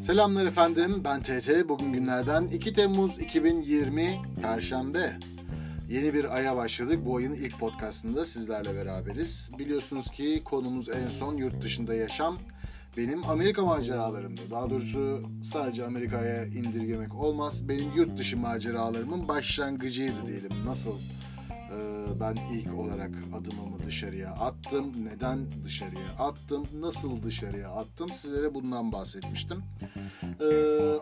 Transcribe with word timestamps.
Selamlar 0.00 0.46
efendim, 0.46 1.02
ben 1.04 1.22
TT. 1.22 1.68
Bugün 1.68 1.92
günlerden 1.92 2.46
2 2.46 2.72
Temmuz 2.72 3.18
2020 3.18 4.22
Perşembe. 4.42 5.18
Yeni 5.90 6.14
bir 6.14 6.36
aya 6.36 6.56
başladık. 6.56 7.00
Bu 7.06 7.16
ayın 7.16 7.32
ilk 7.32 7.58
podcastında 7.58 8.24
sizlerle 8.24 8.74
beraberiz. 8.74 9.50
Biliyorsunuz 9.58 10.10
ki 10.10 10.42
konumuz 10.44 10.88
en 10.88 11.08
son 11.08 11.34
yurt 11.34 11.62
dışında 11.62 11.94
yaşam. 11.94 12.38
Benim 12.96 13.26
Amerika 13.26 13.64
maceralarımdı. 13.64 14.40
Daha 14.50 14.70
doğrusu 14.70 15.22
sadece 15.42 15.84
Amerika'ya 15.84 16.44
indirgemek 16.44 17.14
olmaz. 17.14 17.68
Benim 17.68 17.92
yurt 17.96 18.18
dışı 18.18 18.36
maceralarımın 18.36 19.28
başlangıcıydı 19.28 20.26
diyelim. 20.26 20.66
Nasıl 20.66 20.92
ee, 20.92 21.17
ben 22.20 22.36
ilk 22.52 22.74
olarak 22.74 23.10
adımımı 23.34 23.78
dışarıya 23.86 24.30
attım. 24.30 24.92
Neden 25.04 25.38
dışarıya 25.64 26.08
attım? 26.18 26.66
Nasıl 26.80 27.22
dışarıya 27.22 27.70
attım? 27.70 28.12
Sizlere 28.12 28.54
bundan 28.54 28.92
bahsetmiştim. 28.92 29.62
Ee, 30.40 30.44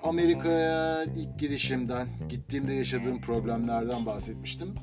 Amerika'ya 0.02 1.04
ilk 1.04 1.38
gidişimden, 1.38 2.08
gittiğimde 2.28 2.72
yaşadığım 2.72 3.20
problemlerden 3.20 4.06
bahsetmiştim. 4.06 4.74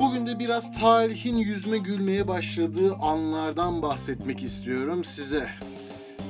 Bugün 0.00 0.26
de 0.26 0.38
biraz 0.38 0.80
tarihin 0.80 1.36
yüzme 1.36 1.78
gülmeye 1.78 2.28
başladığı 2.28 2.94
anlardan 2.94 3.82
bahsetmek 3.82 4.42
istiyorum 4.42 5.04
size. 5.04 5.48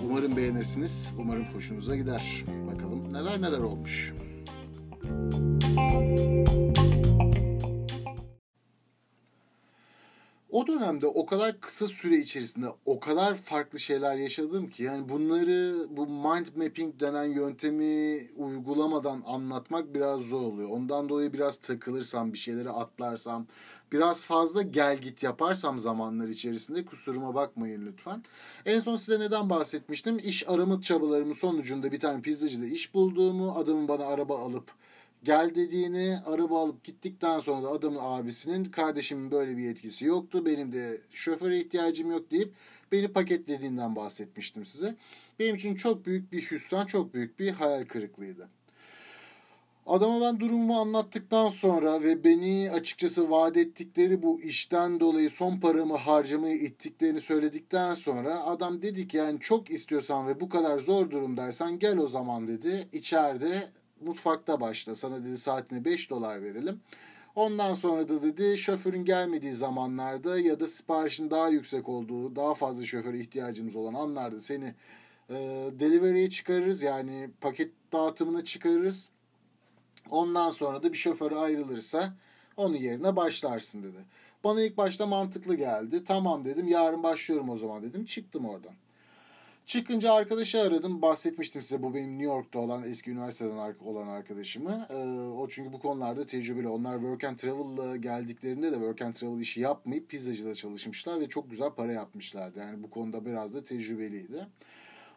Umarım 0.07 0.37
beğenirsiniz. 0.37 1.13
Umarım 1.19 1.45
hoşunuza 1.45 1.97
gider. 1.97 2.45
Bakalım 2.73 3.13
neler 3.13 3.43
neler 3.43 3.59
olmuş. 3.59 4.13
O 10.55 10.67
dönemde 10.67 11.07
o 11.07 11.27
kadar 11.27 11.61
kısa 11.61 11.87
süre 11.87 12.19
içerisinde 12.19 12.67
o 12.87 13.01
kadar 13.01 13.35
farklı 13.35 13.79
şeyler 13.79 14.17
yaşadım 14.17 14.71
ki 14.71 14.83
yani 14.83 15.09
bunları 15.09 15.87
bu 15.91 16.07
mind 16.07 16.47
mapping 16.57 17.01
denen 17.01 17.25
yöntemi 17.25 18.29
uygulamadan 18.37 19.23
anlatmak 19.27 19.95
biraz 19.95 20.21
zor 20.21 20.41
oluyor. 20.41 20.69
Ondan 20.69 21.09
dolayı 21.09 21.33
biraz 21.33 21.57
takılırsam, 21.57 22.33
bir 22.33 22.39
şeyleri 22.39 22.71
atlarsam, 22.71 23.47
biraz 23.93 24.25
fazla 24.25 24.63
gel 24.63 24.99
git 24.99 25.23
yaparsam 25.23 25.79
zamanlar 25.79 26.29
içerisinde 26.29 26.85
kusuruma 26.85 27.35
bakmayın 27.35 27.87
lütfen. 27.87 28.23
En 28.67 28.81
son 28.81 28.97
size 28.97 29.21
neden 29.21 29.51
bahsetmiştim? 29.51 30.19
İş 30.19 30.49
arama 30.49 30.81
çabalarımın 30.81 31.33
sonucunda 31.33 31.93
bir 31.93 32.01
tane 32.01 32.23
pizzacıda 32.23 32.67
iş 32.67 32.95
bulduğumu, 32.95 33.53
adamın 33.53 33.89
bana 33.89 34.07
araba 34.07 34.39
alıp 34.39 34.71
gel 35.25 35.55
dediğini 35.55 36.19
araba 36.27 36.63
alıp 36.63 36.85
gittikten 36.85 37.41
sonra 37.41 37.63
da 37.63 37.69
adamın 37.69 37.99
abisinin 38.03 38.65
kardeşimin 38.65 39.31
böyle 39.31 39.57
bir 39.57 39.63
yetkisi 39.63 40.05
yoktu. 40.05 40.47
Benim 40.47 40.73
de 40.73 41.01
şoföre 41.13 41.59
ihtiyacım 41.59 42.11
yok 42.11 42.31
deyip 42.31 42.53
beni 42.93 43.09
paketlediğinden 43.09 43.97
bahsetmiştim 43.97 44.65
size. 44.65 44.97
Benim 45.39 45.55
için 45.55 45.75
çok 45.75 46.07
büyük 46.07 46.33
bir 46.33 46.51
hüsran, 46.51 46.87
çok 46.87 47.15
büyük 47.15 47.39
bir 47.39 47.51
hayal 47.51 47.85
kırıklığıydı. 47.85 48.49
Adama 49.87 50.21
ben 50.21 50.41
durumumu 50.41 50.81
anlattıktan 50.81 51.49
sonra 51.49 52.03
ve 52.03 52.25
beni 52.25 52.71
açıkçası 52.73 53.31
vaat 53.31 53.57
ettikleri 53.57 54.23
bu 54.23 54.41
işten 54.41 55.01
dolayı 55.01 55.31
son 55.31 55.61
paramı 55.61 55.97
harcamayı 55.97 56.57
ittiklerini 56.57 57.21
söyledikten 57.21 57.95
sonra 57.95 58.45
adam 58.45 58.83
dedi 58.83 59.09
ki 59.09 59.17
yani 59.17 59.41
çok 59.41 59.71
istiyorsan 59.71 60.27
ve 60.27 60.41
bu 60.41 60.49
kadar 60.49 60.79
zor 60.79 61.11
durumdaysan 61.11 61.79
gel 61.79 61.99
o 61.99 62.09
zaman 62.09 62.49
dedi. 62.49 62.89
İçeride 62.93 63.69
mutfakta 64.05 64.61
başla. 64.61 64.95
Sana 64.95 65.25
dedi 65.25 65.39
saatine 65.39 65.85
5 65.85 66.11
dolar 66.11 66.43
verelim. 66.43 66.81
Ondan 67.35 67.75
sonra 67.75 68.09
da 68.09 68.23
dedi 68.23 68.59
şoförün 68.59 69.05
gelmediği 69.05 69.53
zamanlarda 69.53 70.39
ya 70.39 70.61
da 70.61 70.67
siparişin 70.67 71.31
daha 71.31 71.49
yüksek 71.49 71.89
olduğu, 71.89 72.37
daha 72.37 72.55
fazla 72.55 72.85
şoföre 72.85 73.21
ihtiyacımız 73.21 73.77
olan 73.77 73.95
anlarda 73.95 74.41
seni 74.41 74.75
e, 75.31 75.35
delivery'e 75.81 76.31
çıkarırız. 76.31 76.83
Yani 76.83 77.31
paket 77.41 77.71
dağıtımına 77.93 78.45
çıkarırız. 78.45 79.09
Ondan 80.11 80.51
sonra 80.51 80.83
da 80.83 80.93
bir 80.93 80.99
şoföre 80.99 81.35
ayrılırsa 81.35 82.15
onun 82.57 82.77
yerine 82.77 83.17
başlarsın 83.17 83.83
dedi. 83.83 83.99
Bana 84.45 84.63
ilk 84.63 84.77
başta 84.77 85.07
mantıklı 85.07 85.55
geldi. 85.55 86.05
Tamam 86.05 86.45
dedim 86.45 86.69
yarın 86.69 87.03
başlıyorum 87.03 87.49
o 87.49 87.57
zaman 87.57 87.83
dedim. 87.83 88.05
Çıktım 88.05 88.47
oradan. 88.47 88.75
Çıkınca 89.67 90.13
arkadaşı 90.13 90.61
aradım. 90.61 91.03
Bahsetmiştim 91.03 91.63
size 91.63 91.83
bu 91.83 91.95
benim 91.95 92.11
New 92.11 92.25
York'ta 92.25 92.59
olan 92.59 92.83
eski 92.83 93.11
üniversiteden 93.11 93.75
olan 93.85 94.09
arkadaşımı. 94.09 94.87
Ee, 94.91 94.95
o 95.39 95.49
çünkü 95.49 95.73
bu 95.73 95.79
konularda 95.79 96.27
tecrübeli. 96.27 96.69
Onlar 96.69 96.95
work 96.95 97.25
and 97.25 97.37
travel'la 97.37 97.97
geldiklerinde 97.97 98.73
de 98.73 98.75
work 98.75 99.03
and 99.03 99.15
travel 99.15 99.41
işi 99.41 99.61
yapmayıp 99.61 100.09
pizzacıda 100.09 100.55
çalışmışlar 100.55 101.21
ve 101.21 101.29
çok 101.29 101.51
güzel 101.51 101.71
para 101.71 101.93
yapmışlardı. 101.93 102.59
Yani 102.59 102.83
bu 102.83 102.91
konuda 102.91 103.27
biraz 103.27 103.55
da 103.55 103.65
tecrübeliydi. 103.65 104.47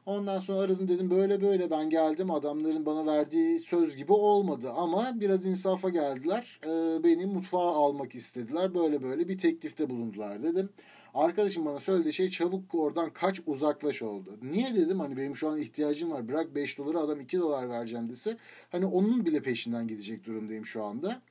Ondan 0.06 0.40
sonra 0.40 0.59
aradım 0.59 0.88
dedim 0.88 1.09
böyle 1.09 1.41
böyle 1.41 1.69
ben 1.72 1.90
geldim 1.90 2.31
adamların 2.31 2.85
bana 2.85 3.06
verdiği 3.06 3.59
söz 3.59 3.96
gibi 3.96 4.14
olmadı 4.14 4.72
ama 4.72 5.12
biraz 5.19 5.46
insafa 5.46 5.90
geldiler. 5.90 6.59
Ee, 6.66 7.03
beni 7.03 7.25
mutfağa 7.25 7.75
almak 7.75 8.16
istediler 8.16 8.74
böyle 8.74 9.03
böyle 9.03 9.28
bir 9.28 9.38
teklifte 9.38 9.90
bulundular 9.90 10.44
dedim. 10.44 10.69
Arkadaşım 11.13 11.66
bana 11.66 11.79
söylediği 11.79 12.13
şey 12.13 12.29
çabuk 12.29 12.75
oradan 12.75 13.09
kaç 13.09 13.41
uzaklaş 13.45 14.01
oldu. 14.01 14.38
Niye 14.41 14.75
dedim 14.75 15.00
hani 15.00 15.18
benim 15.18 15.35
şu 15.35 15.50
an 15.50 15.57
ihtiyacım 15.57 16.12
var 16.12 16.29
bırak 16.29 16.56
5 16.56 16.78
doları 16.78 17.00
adam 17.00 17.19
2 17.19 17.40
dolar 17.40 17.69
vereceğim 17.69 18.09
dese 18.09 18.38
hani 18.72 18.85
onun 18.85 19.25
bile 19.25 19.41
peşinden 19.41 19.88
gidecek 19.88 20.25
durumdayım 20.25 20.66
şu 20.66 20.84
anda. 20.84 21.22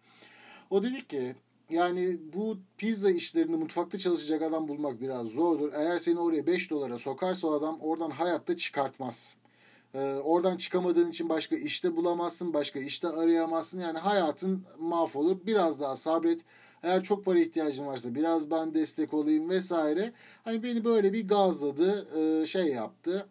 O 0.70 0.82
dedi 0.82 1.06
ki 1.06 1.34
yani 1.70 2.18
bu 2.32 2.58
pizza 2.78 3.10
işlerinde 3.10 3.56
mutfakta 3.56 3.98
çalışacak 3.98 4.42
adam 4.42 4.68
bulmak 4.68 5.00
biraz 5.00 5.26
zordur. 5.26 5.72
Eğer 5.72 5.98
seni 5.98 6.20
oraya 6.20 6.46
5 6.46 6.70
dolara 6.70 6.98
sokarsa 6.98 7.48
o 7.48 7.52
adam 7.52 7.80
oradan 7.80 8.10
hayatta 8.10 8.56
çıkartmaz. 8.56 9.36
Ee, 9.94 10.14
oradan 10.24 10.56
çıkamadığın 10.56 11.10
için 11.10 11.28
başka 11.28 11.56
işte 11.56 11.96
bulamazsın, 11.96 12.54
başka 12.54 12.78
işte 12.78 13.08
arayamazsın. 13.08 13.80
Yani 13.80 13.98
hayatın 13.98 14.64
mahvolur. 14.78 15.36
Biraz 15.46 15.80
daha 15.80 15.96
sabret. 15.96 16.40
Eğer 16.86 17.02
çok 17.02 17.24
para 17.24 17.38
ihtiyacın 17.38 17.86
varsa 17.86 18.14
biraz 18.14 18.50
ben 18.50 18.74
destek 18.74 19.14
olayım 19.14 19.50
vesaire. 19.50 20.12
Hani 20.44 20.62
beni 20.62 20.84
böyle 20.84 21.12
bir 21.12 21.28
gazladı, 21.28 22.06
e, 22.42 22.46
şey 22.46 22.66
yaptı. 22.66 23.26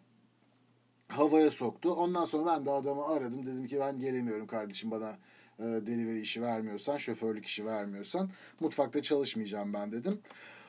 Havaya 1.08 1.50
soktu. 1.50 1.90
Ondan 1.90 2.24
sonra 2.24 2.46
ben 2.46 2.66
de 2.66 2.70
adamı 2.70 3.06
aradım. 3.06 3.46
Dedim 3.46 3.66
ki 3.66 3.78
ben 3.80 3.98
gelemiyorum 3.98 4.46
kardeşim 4.46 4.90
bana 4.90 5.18
e, 5.58 5.62
delivery 5.62 6.20
işi 6.20 6.42
vermiyorsan, 6.42 6.96
şoförlük 6.96 7.46
işi 7.46 7.66
vermiyorsan 7.66 8.30
mutfakta 8.60 9.02
çalışmayacağım 9.02 9.72
ben 9.74 9.92
dedim. 9.92 10.20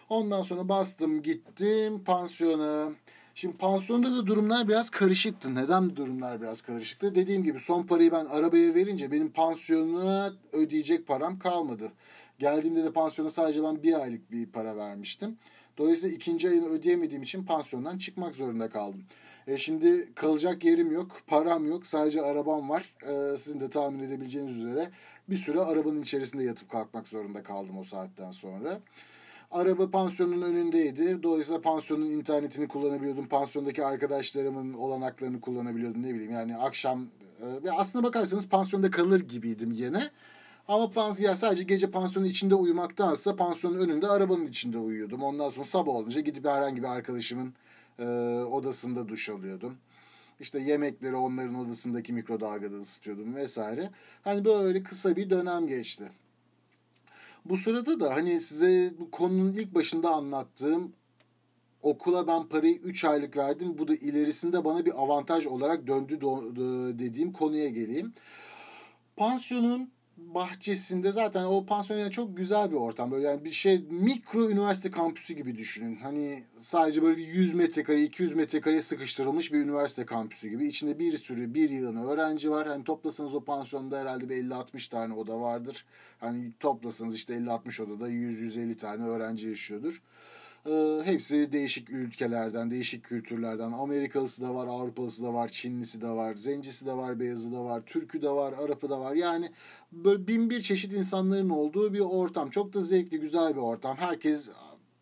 Ondan 0.10 0.42
sonra 0.42 0.70
bastım 0.70 1.22
gittim 1.22 2.04
pansiyona. 2.04 2.92
Şimdi 3.36 3.58
pansiyonda 3.58 4.12
da 4.12 4.28
durumlar 4.28 4.68
biraz 4.68 4.90
karışıktı. 4.90 5.56
Neden 5.56 5.96
durumlar 5.96 6.42
biraz 6.42 6.62
karışıktı? 6.62 7.16
Dediğim 7.16 7.44
gibi 7.44 7.60
son 7.60 7.84
parayı 7.84 8.12
ben 8.12 8.26
arabaya 8.26 8.76
verince 8.76 9.12
benim 9.12 9.32
pansiyona 9.32 10.34
ödeyecek 10.54 11.08
param 11.08 11.40
kalmadı. 11.40 11.92
Geldiğimde 12.40 12.84
de 12.84 12.92
pansiyona 12.94 13.30
sadece 13.30 13.64
ben 13.64 13.84
bir 13.84 14.02
aylık 14.02 14.32
bir 14.32 14.46
para 14.46 14.78
vermiştim. 14.78 15.38
Dolayısıyla 15.78 16.16
ikinci 16.16 16.50
ayını 16.50 16.68
ödeyemediğim 16.68 17.24
için 17.24 17.44
pansiyondan 17.44 17.98
çıkmak 17.98 18.36
zorunda 18.36 18.70
kaldım. 18.70 19.04
E 19.48 19.58
şimdi 19.58 20.14
kalacak 20.16 20.66
yerim 20.66 20.92
yok, 20.92 21.22
param 21.28 21.68
yok, 21.68 21.86
sadece 21.86 22.22
arabam 22.22 22.70
var. 22.70 22.94
E, 23.04 23.38
sizin 23.38 23.60
de 23.60 23.70
tahmin 23.70 24.00
edebileceğiniz 24.00 24.58
üzere 24.58 24.90
bir 25.30 25.36
süre 25.36 25.62
arabanın 25.62 26.02
içerisinde 26.02 26.44
yatıp 26.44 26.70
kalkmak 26.70 27.08
zorunda 27.08 27.44
kaldım 27.44 27.78
o 27.78 27.84
saatten 27.84 28.32
sonra. 28.32 28.80
Araba 29.52 29.92
pansiyonun 29.92 30.42
önündeydi. 30.42 31.24
Dolayısıyla 31.24 31.62
pansiyonun 31.62 32.06
internetini 32.06 32.68
kullanabiliyordum. 32.68 33.28
Pansiyondaki 33.28 33.86
arkadaşlarımın 33.86 34.74
olanaklarını 34.74 35.42
kullanabiliyordum. 35.42 36.04
Ne 36.04 36.14
bileyim 36.14 36.32
yani 36.32 36.58
akşam... 36.58 37.08
E, 37.66 37.70
aslına 37.72 38.04
bakarsanız 38.04 38.50
pansiyonda 38.50 38.92
kalır 38.92 39.20
gibiydim 39.20 39.72
yine. 39.72 40.12
Ama 40.68 40.90
pansiyon 40.90 41.34
sadece 41.34 41.64
gece 41.64 41.92
pansiyonun 41.92 42.30
içinde 42.30 42.56
uyumaktansa 42.56 43.36
pansiyonun 43.36 43.78
önünde 43.78 44.08
arabanın 44.08 44.46
içinde 44.46 44.78
uyuyordum. 44.78 45.24
Ondan 45.24 45.50
sonra 45.50 45.66
sabah 45.66 45.92
olunca 45.92 46.22
gidip 46.22 46.46
herhangi 46.46 46.82
bir 46.82 46.88
arkadaşımın 46.88 47.54
e, 48.00 48.06
odasında 48.44 49.08
duş 49.08 49.30
alıyordum. 49.30 49.78
İşte 50.40 50.60
yemekleri 50.60 51.16
onların 51.16 51.56
odasındaki 51.56 52.14
mikrodalgada 52.14 52.78
ısıtıyordum 52.78 53.36
vesaire. 53.36 53.90
Hani 54.24 54.46
böyle 54.46 54.84
kısa 54.84 55.16
bir 55.16 55.30
dönem 55.30 55.68
geçti. 55.68 56.12
Bu 57.46 57.58
sırada 57.58 58.00
da 58.00 58.16
hani 58.16 58.40
size 58.40 58.94
bu 59.00 59.12
konunun 59.12 59.54
ilk 59.54 59.76
başında 59.76 60.10
anlattığım 60.10 60.94
okula 61.82 62.28
ben 62.28 62.48
parayı 62.48 62.76
3 62.76 63.06
aylık 63.06 63.38
verdim. 63.38 63.78
Bu 63.78 63.88
da 63.88 63.96
ilerisinde 63.96 64.66
bana 64.66 64.86
bir 64.86 65.04
avantaj 65.04 65.46
olarak 65.46 65.88
döndü 65.88 66.22
dediğim 67.00 67.34
konuya 67.34 67.70
geleyim. 67.70 68.14
Pansiyonun 69.16 69.97
bahçesinde 70.18 71.12
zaten 71.12 71.44
o 71.44 71.66
pansiyon 71.66 72.00
yani 72.00 72.12
çok 72.12 72.38
güzel 72.38 72.72
bir 72.72 72.76
ortam. 72.76 73.12
Böyle 73.12 73.28
yani 73.28 73.46
bir 73.46 73.52
şey 73.52 73.86
mikro 73.90 74.50
üniversite 74.50 74.92
kampüsü 74.92 75.34
gibi 75.34 75.58
düşünün. 75.58 75.96
Hani 75.96 76.44
sadece 76.58 77.04
böyle 77.04 77.18
bir 77.18 77.28
100 77.28 77.54
metrekare 77.54 78.04
200 78.04 78.36
metrekareye 78.36 78.82
sıkıştırılmış 78.82 79.54
bir 79.54 79.60
üniversite 79.60 80.06
kampüsü 80.06 80.50
gibi. 80.50 80.68
İçinde 80.68 81.00
bir 81.00 81.18
sürü 81.18 81.54
bir 81.54 81.70
yılın 81.70 82.08
öğrenci 82.08 82.52
var. 82.52 82.68
Hani 82.68 82.84
toplasanız 82.84 83.36
o 83.36 83.44
pansiyonda 83.44 84.00
herhalde 84.00 84.30
bir 84.30 84.44
50-60 84.44 84.90
tane 84.90 85.14
oda 85.14 85.42
vardır. 85.42 85.86
Hani 86.20 86.52
toplasanız 86.60 87.16
işte 87.16 87.34
50-60 87.34 87.84
odada 87.84 88.10
100-150 88.10 88.78
tane 88.78 89.06
öğrenci 89.06 89.48
yaşıyordur. 89.48 90.02
Ee, 90.68 91.02
hepsi 91.04 91.52
değişik 91.52 91.90
ülkelerden, 91.90 92.72
değişik 92.72 93.04
kültürlerden. 93.04 93.72
Amerikalısı 93.72 94.42
da 94.42 94.56
var, 94.56 94.68
Avrupalısı 94.68 95.24
da 95.24 95.34
var, 95.34 95.48
Çinlisi 95.48 96.02
de 96.02 96.10
var, 96.10 96.36
Zencisi 96.36 96.86
de 96.86 96.94
var, 96.94 97.20
Beyazı 97.20 97.52
da 97.52 97.66
var, 97.66 97.82
Türkü 97.86 98.22
de 98.22 98.30
var, 98.30 98.54
Arapı 98.54 98.90
da 98.90 99.00
var. 99.00 99.16
Yani 99.16 99.52
böyle 99.92 100.28
bin 100.28 100.50
bir 100.50 100.62
çeşit 100.62 100.94
insanların 100.94 101.50
olduğu 101.50 101.94
bir 101.94 102.00
ortam. 102.00 102.50
Çok 102.50 102.74
da 102.74 102.82
zevkli, 102.82 103.20
güzel 103.20 103.56
bir 103.56 103.62
ortam. 103.62 103.98
Herkes 103.98 104.50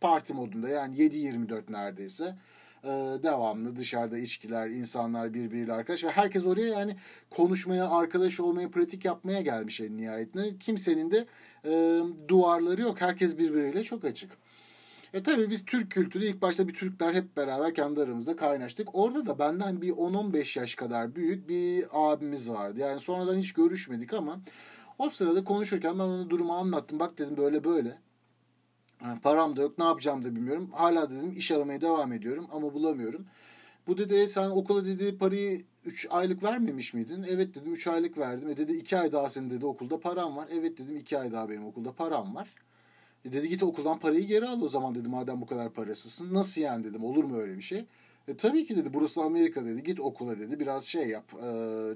parti 0.01 0.33
modunda 0.33 0.69
yani 0.69 0.97
7-24 0.97 1.71
neredeyse. 1.71 2.35
Ee, 2.83 2.87
devamlı 3.23 3.75
dışarıda 3.75 4.17
içkiler, 4.17 4.69
insanlar 4.69 5.33
birbiriyle 5.33 5.73
arkadaş 5.73 6.03
ve 6.03 6.09
herkes 6.09 6.45
oraya 6.45 6.67
yani 6.67 6.95
konuşmaya, 7.29 7.89
arkadaş 7.89 8.39
olmaya, 8.39 8.71
pratik 8.71 9.05
yapmaya 9.05 9.41
gelmiş 9.41 9.81
en 9.81 9.97
nihayetinde. 9.97 10.57
Kimsenin 10.59 11.11
de 11.11 11.25
e, 11.65 12.01
duvarları 12.27 12.81
yok. 12.81 13.01
Herkes 13.01 13.37
birbiriyle 13.37 13.83
çok 13.83 14.05
açık. 14.05 14.44
E 15.15 15.23
tabii 15.23 15.49
biz 15.49 15.65
Türk 15.65 15.91
kültürü 15.91 16.25
ilk 16.25 16.41
başta 16.41 16.67
bir 16.67 16.73
Türkler 16.73 17.13
hep 17.13 17.37
beraber 17.37 17.73
kendi 17.73 18.01
aramızda 18.01 18.35
kaynaştık. 18.35 18.95
Orada 18.95 19.25
da 19.25 19.39
benden 19.39 19.81
bir 19.81 19.91
10-15 19.91 20.59
yaş 20.59 20.75
kadar 20.75 21.15
büyük 21.15 21.49
bir 21.49 21.85
abimiz 21.91 22.49
vardı. 22.49 22.79
Yani 22.79 22.99
sonradan 22.99 23.37
hiç 23.37 23.53
görüşmedik 23.53 24.13
ama 24.13 24.39
o 24.99 25.09
sırada 25.09 25.43
konuşurken 25.43 25.99
ben 25.99 26.03
ona 26.03 26.29
durumu 26.29 26.53
anlattım. 26.53 26.99
Bak 26.99 27.17
dedim 27.17 27.37
böyle 27.37 27.63
böyle. 27.63 27.97
Yani 29.03 29.19
param 29.19 29.55
da 29.55 29.61
yok 29.61 29.77
ne 29.77 29.85
yapacağım 29.85 30.25
da 30.25 30.35
bilmiyorum. 30.35 30.69
Hala 30.73 31.11
dedim 31.11 31.33
iş 31.37 31.51
aramaya 31.51 31.81
devam 31.81 32.13
ediyorum 32.13 32.47
ama 32.51 32.73
bulamıyorum. 32.73 33.25
Bu 33.87 33.97
dedi 33.97 34.29
sen 34.29 34.49
okula 34.49 34.85
dedi 34.85 35.17
parayı 35.17 35.63
3 35.85 36.07
aylık 36.09 36.43
vermemiş 36.43 36.93
miydin? 36.93 37.25
Evet 37.29 37.55
dedim 37.55 37.73
3 37.73 37.87
aylık 37.87 38.17
verdim. 38.17 38.49
E 38.49 38.57
dedi 38.57 38.71
2 38.71 38.97
ay 38.97 39.11
daha 39.11 39.29
senin 39.29 39.49
dedi 39.49 39.65
okulda 39.65 39.99
param 39.99 40.37
var. 40.37 40.47
Evet 40.51 40.77
dedim 40.77 40.97
2 40.97 41.17
ay 41.17 41.31
daha 41.31 41.49
benim 41.49 41.65
okulda 41.65 41.91
param 41.93 42.35
var. 42.35 42.64
E 43.25 43.33
dedi 43.33 43.49
git 43.49 43.63
okuldan 43.63 43.99
parayı 43.99 44.25
geri 44.25 44.45
al 44.45 44.61
o 44.61 44.67
zaman 44.67 44.95
dedi 44.95 45.07
madem 45.07 45.41
bu 45.41 45.45
kadar 45.45 45.73
parasızsın. 45.73 46.33
Nasıl 46.33 46.61
yani 46.61 46.83
dedim 46.83 47.03
olur 47.03 47.23
mu 47.23 47.37
öyle 47.37 47.57
bir 47.57 47.61
şey? 47.61 47.85
E, 48.27 48.37
tabii 48.37 48.65
ki 48.65 48.75
dedi 48.77 48.93
burası 48.93 49.21
Amerika 49.21 49.65
dedi 49.65 49.83
git 49.83 49.99
okula 49.99 50.39
dedi 50.39 50.59
biraz 50.59 50.83
şey 50.83 51.07
yap 51.07 51.33
e, 51.43 51.49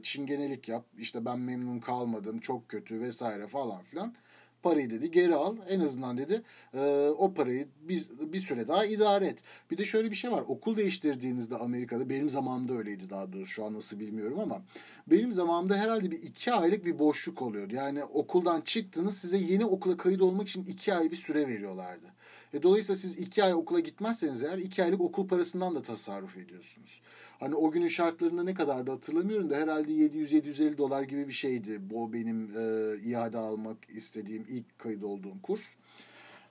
çingenelik 0.03 0.67
yap 0.69 0.85
işte 0.97 1.25
ben 1.25 1.39
memnun 1.39 1.79
kalmadım 1.79 2.39
çok 2.39 2.69
kötü 2.69 2.99
vesaire 2.99 3.47
falan 3.47 3.83
filan 3.83 4.13
parayı 4.63 4.89
dedi 4.89 5.11
geri 5.11 5.35
al. 5.35 5.55
En 5.69 5.79
azından 5.79 6.17
dedi 6.17 6.41
e, 6.73 7.09
o 7.17 7.33
parayı 7.33 7.67
bir, 7.81 8.05
bir 8.19 8.39
süre 8.39 8.67
daha 8.67 8.85
idare 8.85 9.27
et. 9.27 9.39
Bir 9.71 9.77
de 9.77 9.85
şöyle 9.85 10.11
bir 10.11 10.15
şey 10.15 10.31
var. 10.31 10.43
Okul 10.47 10.77
değiştirdiğinizde 10.77 11.55
Amerika'da 11.55 12.09
benim 12.09 12.29
zamanımda 12.29 12.73
öyleydi 12.73 13.09
daha 13.09 13.33
doğrusu 13.33 13.51
şu 13.51 13.65
an 13.65 13.73
nasıl 13.73 13.99
bilmiyorum 13.99 14.39
ama 14.39 14.61
benim 15.07 15.31
zamanımda 15.31 15.77
herhalde 15.77 16.11
bir 16.11 16.23
iki 16.23 16.53
aylık 16.53 16.85
bir 16.85 16.99
boşluk 16.99 17.41
oluyordu. 17.41 17.75
Yani 17.75 18.03
okuldan 18.03 18.61
çıktınız 18.61 19.17
size 19.17 19.37
yeni 19.37 19.65
okula 19.65 19.97
kayıt 19.97 20.21
olmak 20.21 20.47
için 20.47 20.65
iki 20.65 20.93
ay 20.93 21.11
bir 21.11 21.15
süre 21.15 21.47
veriyorlardı. 21.47 22.05
E, 22.53 22.63
dolayısıyla 22.63 22.95
siz 22.95 23.17
iki 23.17 23.43
ay 23.43 23.53
okula 23.53 23.79
gitmezseniz 23.79 24.43
eğer 24.43 24.57
iki 24.57 24.83
aylık 24.83 25.01
okul 25.01 25.27
parasından 25.27 25.75
da 25.75 25.81
tasarruf 25.81 26.37
ediyorsunuz. 26.37 27.01
Hani 27.39 27.55
o 27.55 27.71
günün 27.71 27.87
şartlarında 27.87 28.43
ne 28.43 28.53
kadar 28.53 28.87
da 28.87 28.91
hatırlamıyorum 28.91 29.49
da 29.49 29.55
herhalde 29.55 29.91
700-750 29.91 30.77
dolar 30.77 31.03
gibi 31.03 31.27
bir 31.27 31.33
şeydi. 31.33 31.89
Bu 31.89 32.13
benim 32.13 32.57
e, 32.57 32.95
iade 32.97 33.37
almak 33.37 33.77
istediğim 33.89 34.45
ilk 34.49 34.79
kayıt 34.79 35.03
olduğum 35.03 35.41
kurs. 35.43 35.65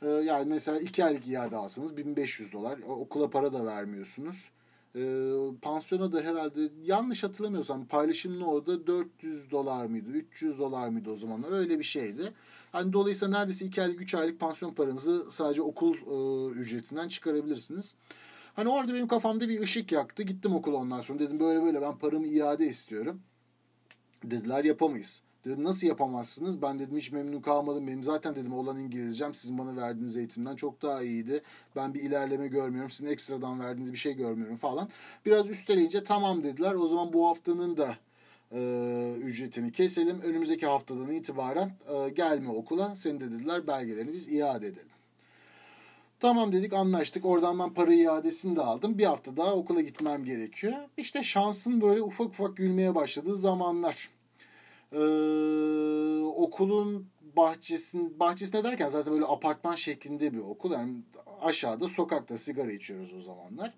E, 0.02 0.08
yani 0.08 0.48
mesela 0.48 0.78
iki 0.80 1.04
aylık 1.04 1.28
iade 1.28 1.56
alsanız 1.56 1.96
1500 1.96 2.52
dolar. 2.52 2.78
Okula 2.88 3.30
para 3.30 3.52
da 3.52 3.66
vermiyorsunuz. 3.66 4.50
E, 4.96 5.02
pansiyona 5.62 6.12
da 6.12 6.20
herhalde 6.20 6.60
yanlış 6.84 7.24
hatırlamıyorsam 7.24 7.86
paylaşımlı 7.86 8.46
orada 8.46 8.86
400 8.86 9.50
dolar 9.50 9.86
mıydı 9.86 10.10
300 10.10 10.58
dolar 10.58 10.88
mıydı 10.88 11.10
o 11.10 11.16
zamanlar 11.16 11.52
öyle 11.52 11.78
bir 11.78 11.84
şeydi. 11.84 12.32
Hani 12.72 12.92
dolayısıyla 12.92 13.38
neredeyse 13.38 13.64
2 13.64 13.82
aylık 13.82 14.00
3 14.00 14.14
aylık 14.14 14.40
pansiyon 14.40 14.74
paranızı 14.74 15.26
sadece 15.30 15.62
okul 15.62 15.94
e, 15.94 16.50
ücretinden 16.60 17.08
çıkarabilirsiniz. 17.08 17.94
Hani 18.58 18.68
orada 18.68 18.94
benim 18.94 19.08
kafamda 19.08 19.48
bir 19.48 19.60
ışık 19.60 19.92
yaktı. 19.92 20.22
Gittim 20.22 20.54
okula 20.54 20.76
ondan 20.76 21.00
sonra. 21.00 21.18
Dedim 21.18 21.40
böyle 21.40 21.62
böyle 21.62 21.82
ben 21.82 21.98
paramı 21.98 22.26
iade 22.26 22.66
istiyorum. 22.66 23.20
Dediler 24.24 24.64
yapamayız. 24.64 25.22
Dedim 25.44 25.64
nasıl 25.64 25.86
yapamazsınız? 25.86 26.62
Ben 26.62 26.78
dedim 26.78 26.96
hiç 26.96 27.12
memnun 27.12 27.40
kalmadım. 27.40 27.86
Benim 27.86 28.02
zaten 28.02 28.34
dedim 28.34 28.54
olan 28.54 28.78
İngilizcem 28.78 29.34
sizin 29.34 29.58
bana 29.58 29.76
verdiğiniz 29.76 30.16
eğitimden 30.16 30.56
çok 30.56 30.82
daha 30.82 31.02
iyiydi. 31.02 31.42
Ben 31.76 31.94
bir 31.94 32.02
ilerleme 32.02 32.48
görmüyorum. 32.48 32.90
Sizin 32.90 33.12
ekstradan 33.12 33.60
verdiğiniz 33.60 33.92
bir 33.92 33.98
şey 33.98 34.14
görmüyorum 34.14 34.56
falan. 34.56 34.88
Biraz 35.26 35.50
üsteleyince 35.50 36.04
tamam 36.04 36.44
dediler. 36.44 36.74
O 36.74 36.86
zaman 36.86 37.12
bu 37.12 37.28
haftanın 37.28 37.76
da 37.76 37.96
e, 38.52 39.14
ücretini 39.22 39.72
keselim. 39.72 40.20
Önümüzdeki 40.20 40.66
haftadan 40.66 41.10
itibaren 41.10 41.72
e, 41.88 42.08
gelme 42.08 42.50
okula. 42.50 42.96
Senin 42.96 43.20
de 43.20 43.30
dediler 43.30 43.66
belgelerini 43.66 44.12
biz 44.12 44.28
iade 44.28 44.66
edelim. 44.66 44.97
Tamam 46.20 46.52
dedik 46.52 46.72
anlaştık. 46.72 47.24
Oradan 47.24 47.58
ben 47.58 47.74
para 47.74 47.94
iadesini 47.94 48.56
de 48.56 48.62
aldım. 48.62 48.98
Bir 48.98 49.04
hafta 49.04 49.36
daha 49.36 49.54
okula 49.54 49.80
gitmem 49.80 50.24
gerekiyor. 50.24 50.74
İşte 50.96 51.22
şansın 51.22 51.80
böyle 51.80 52.02
ufak 52.02 52.26
ufak 52.26 52.56
gülmeye 52.56 52.94
başladığı 52.94 53.36
zamanlar. 53.36 54.08
Ee, 54.92 54.98
okulun 56.24 57.06
bahçesin 57.36 58.20
bahçesine 58.20 58.64
derken 58.64 58.88
zaten 58.88 59.12
böyle 59.12 59.24
apartman 59.24 59.74
şeklinde 59.74 60.32
bir 60.32 60.38
okul. 60.38 60.72
Yani 60.72 60.94
aşağıda 61.40 61.88
sokakta 61.88 62.38
sigara 62.38 62.72
içiyoruz 62.72 63.14
o 63.14 63.20
zamanlar. 63.20 63.74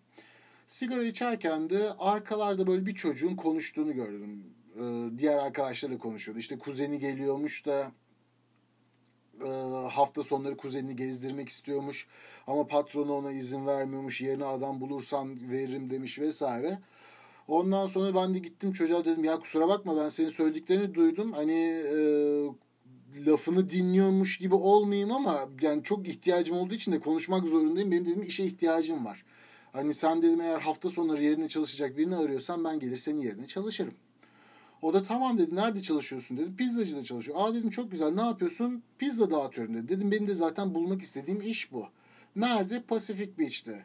Sigara 0.67 1.05
içerken 1.05 1.71
de 1.71 1.93
arkalarda 1.99 2.67
böyle 2.67 2.87
bir 2.87 2.95
çocuğun 2.95 3.37
konuştuğunu 3.37 3.95
gördüm. 3.95 4.45
Ee, 4.77 5.19
diğer 5.19 5.37
arkadaşlarla 5.37 5.99
konuşuyordu. 5.99 6.41
İşte 6.41 6.59
kuzeni 6.59 6.99
geliyormuş 6.99 7.67
da 7.67 7.93
e, 9.47 9.89
hafta 9.89 10.23
sonları 10.23 10.57
kuzenini 10.57 10.97
gezdirmek 10.97 11.49
istiyormuş. 11.49 12.07
Ama 12.47 12.67
patronu 12.67 13.13
ona 13.13 13.33
izin 13.33 13.67
vermiyormuş. 13.67 14.21
Yerine 14.21 14.45
adam 14.45 14.81
bulursan 14.81 15.51
veririm 15.51 15.91
demiş 15.91 16.19
vesaire. 16.19 16.79
Ondan 17.49 17.87
sonra 17.87 18.15
ben 18.15 18.35
de 18.35 18.39
gittim 18.39 18.73
çocuğa 18.73 19.05
dedim 19.05 19.25
ya 19.25 19.39
kusura 19.39 19.69
bakma 19.69 19.97
ben 19.97 20.09
senin 20.09 20.29
söylediklerini 20.29 20.95
duydum. 20.95 21.33
Hani 21.33 21.83
e, 21.95 21.97
lafını 23.27 23.71
dinliyormuş 23.71 24.39
gibi 24.39 24.55
olmayayım 24.55 25.13
ama 25.13 25.49
yani 25.61 25.83
çok 25.85 26.09
ihtiyacım 26.09 26.57
olduğu 26.57 26.75
için 26.75 26.93
de 26.93 27.01
konuşmak 27.01 27.47
zorundayım. 27.47 27.91
Benim 27.91 28.07
dedim 28.07 28.23
işe 28.23 28.45
ihtiyacım 28.45 29.05
var. 29.05 29.25
Hani 29.73 29.95
sen 29.95 30.23
dedim 30.23 30.41
eğer 30.41 30.61
hafta 30.61 30.91
sonları 30.91 31.25
yerine 31.25 31.49
çalışacak 31.49 31.97
birini 31.97 32.17
arıyorsan 32.17 32.65
ben 32.65 32.79
gelir 32.79 32.97
senin 32.97 33.21
yerine 33.21 33.47
çalışırım. 33.47 33.95
O 34.83 34.95
da 34.95 35.03
tamam 35.03 35.39
dedi. 35.39 35.57
Nerede 35.57 35.83
çalışıyorsun 35.83 36.37
dedim. 36.37 36.57
Pizzacıda 36.57 37.05
çalışıyor. 37.05 37.39
Aa 37.41 37.55
dedim 37.55 37.71
çok 37.71 37.91
güzel. 37.91 38.15
Ne 38.15 38.21
yapıyorsun? 38.21 38.83
Pizza 38.99 39.31
dağıtıyorum 39.31 39.75
dedi. 39.75 39.89
Dedim 39.89 40.11
benim 40.11 40.29
de 40.29 40.35
zaten 40.35 40.75
bulmak 40.75 41.03
istediğim 41.03 41.41
iş 41.43 41.73
bu. 41.73 41.87
Nerede? 42.37 42.83
Pacific 42.83 43.39
Beach'te. 43.39 43.85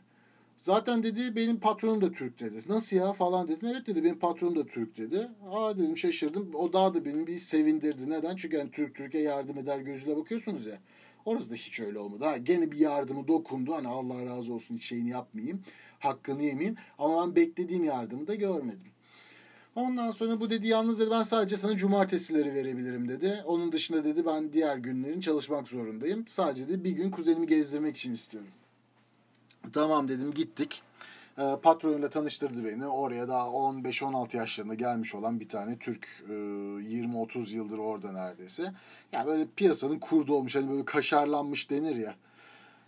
Zaten 0.61 1.03
dedi 1.03 1.35
benim 1.35 1.59
patronum 1.59 2.01
da 2.01 2.11
Türk 2.11 2.39
dedi. 2.39 2.63
Nasıl 2.69 2.97
ya 2.97 3.13
falan 3.13 3.47
dedim. 3.47 3.67
Evet 3.67 3.87
dedi 3.87 4.03
benim 4.03 4.19
patronum 4.19 4.55
da 4.55 4.65
Türk 4.65 4.97
dedi. 4.97 5.29
Aa 5.51 5.77
dedim 5.77 5.97
şaşırdım. 5.97 6.55
O 6.55 6.73
daha 6.73 6.93
da 6.93 7.05
beni 7.05 7.27
bir 7.27 7.37
sevindirdi. 7.37 8.09
Neden? 8.09 8.35
Çünkü 8.35 8.57
yani 8.57 8.71
Türk 8.71 8.95
Türkiye 8.95 9.23
yardım 9.23 9.57
eder 9.57 9.79
gözüyle 9.79 10.17
bakıyorsunuz 10.17 10.65
ya. 10.65 10.79
Orası 11.25 11.49
da 11.49 11.55
hiç 11.55 11.79
öyle 11.79 11.99
olmadı. 11.99 12.25
Ha, 12.25 12.37
gene 12.37 12.71
bir 12.71 12.77
yardımı 12.77 13.27
dokundu. 13.27 13.73
Hani 13.73 13.87
Allah 13.87 14.25
razı 14.25 14.53
olsun 14.53 14.75
hiç 14.75 14.83
şeyini 14.83 15.09
yapmayayım. 15.09 15.63
Hakkını 15.99 16.43
yemeyeyim. 16.43 16.75
Ama 16.97 17.25
ben 17.25 17.35
beklediğim 17.35 17.83
yardımı 17.83 18.27
da 18.27 18.35
görmedim. 18.35 18.91
Ondan 19.75 20.11
sonra 20.11 20.39
bu 20.39 20.49
dedi 20.49 20.67
yalnız 20.67 20.99
dedi 20.99 21.11
ben 21.11 21.23
sadece 21.23 21.57
sana 21.57 21.77
cumartesileri 21.77 22.53
verebilirim 22.53 23.09
dedi. 23.09 23.43
Onun 23.45 23.71
dışında 23.71 24.03
dedi 24.03 24.25
ben 24.25 24.53
diğer 24.53 24.77
günlerin 24.77 25.19
çalışmak 25.19 25.67
zorundayım. 25.67 26.25
Sadece 26.27 26.67
dedi 26.67 26.83
bir 26.83 26.91
gün 26.91 27.11
kuzenimi 27.11 27.47
gezdirmek 27.47 27.97
için 27.97 28.13
istiyorum. 28.13 28.49
Tamam 29.73 30.07
dedim 30.07 30.33
gittik. 30.33 30.81
E, 31.37 31.55
patronuyla 31.63 32.09
tanıştırdı 32.09 32.65
beni. 32.65 32.87
Oraya 32.87 33.27
daha 33.27 33.47
15-16 33.47 34.37
yaşlarında 34.37 34.73
gelmiş 34.73 35.15
olan 35.15 35.39
bir 35.39 35.49
tane 35.49 35.77
Türk. 35.77 36.23
E, 36.29 36.33
20-30 36.33 37.55
yıldır 37.55 37.77
orada 37.77 38.11
neredeyse. 38.11 38.73
Yani 39.11 39.27
böyle 39.27 39.47
piyasanın 39.55 39.99
kurdu 39.99 40.33
olmuş. 40.33 40.55
Hani 40.55 40.69
böyle 40.69 40.85
kaşarlanmış 40.85 41.69
denir 41.69 41.95
ya. 41.95 42.15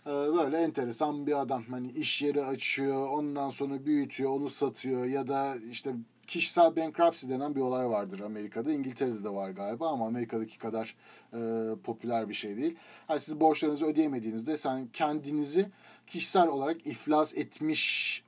E, 0.06 0.10
böyle 0.10 0.56
enteresan 0.56 1.26
bir 1.26 1.40
adam. 1.40 1.62
Hani 1.70 1.90
iş 1.90 2.22
yeri 2.22 2.44
açıyor. 2.44 3.08
Ondan 3.08 3.50
sonra 3.50 3.86
büyütüyor. 3.86 4.30
Onu 4.30 4.48
satıyor. 4.48 5.04
Ya 5.04 5.28
da 5.28 5.56
işte 5.70 5.94
kişisel 6.28 6.76
bankruptcy 6.76 7.28
denen 7.28 7.54
bir 7.54 7.60
olay 7.60 7.88
vardır 7.88 8.20
Amerika'da. 8.20 8.72
İngiltere'de 8.72 9.24
de 9.24 9.30
var 9.30 9.50
galiba 9.50 9.88
ama 9.88 10.06
Amerika'daki 10.06 10.58
kadar 10.58 10.94
e, 11.32 11.38
popüler 11.84 12.28
bir 12.28 12.34
şey 12.34 12.56
değil. 12.56 12.76
Yani 13.08 13.20
siz 13.20 13.40
borçlarınızı 13.40 13.86
ödeyemediğinizde 13.86 14.56
sen 14.56 14.86
kendinizi 14.92 15.70
kişisel 16.06 16.48
olarak 16.48 16.86
iflas 16.86 17.34
etmiş 17.34 18.22